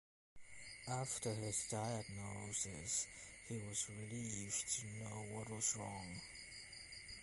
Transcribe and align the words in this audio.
After 0.87 1.31
his 1.31 1.67
diagnosis 1.69 3.05
he 3.47 3.61
was 3.61 3.87
relieved 3.87 4.67
to 4.79 4.87
know 5.03 5.25
what 5.35 5.51
was 5.51 5.75
wrong. 5.75 6.19